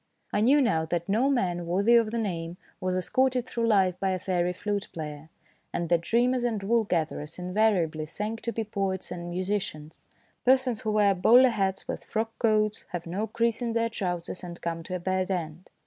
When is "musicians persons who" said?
9.29-10.91